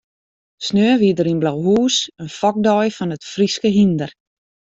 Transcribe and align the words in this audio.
Sneon 0.65 0.99
wie 1.01 1.15
der 1.17 1.29
yn 1.31 1.41
Blauhûs 1.41 1.95
in 2.23 2.29
fokdei 2.39 2.85
fan 2.97 3.13
it 3.15 3.25
Fryske 3.31 3.69
hynder. 3.77 4.11